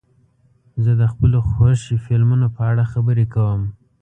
زه 0.83 0.91
د 1.01 1.03
خپلو 1.11 1.37
خوښې 1.49 1.95
فلمونو 2.05 2.47
په 2.55 2.61
اړه 2.71 2.83
خبرې 2.93 3.25
کوم. 3.33 3.61